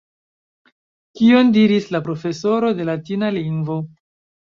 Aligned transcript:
Kion 1.19 1.53
diris 1.59 1.91
la 1.99 2.03
profesoro 2.09 2.75
de 2.83 2.91
latina 2.93 3.33
lingvo? 3.41 3.83